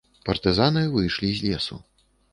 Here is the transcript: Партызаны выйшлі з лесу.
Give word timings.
Партызаны 0.29 0.83
выйшлі 0.95 1.29
з 1.41 1.47
лесу. 1.49 1.79